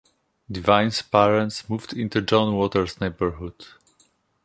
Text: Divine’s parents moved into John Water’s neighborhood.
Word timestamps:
Divine’s 0.51 1.03
parents 1.03 1.69
moved 1.69 1.93
into 1.93 2.23
John 2.23 2.55
Water’s 2.55 2.99
neighborhood. 2.99 3.67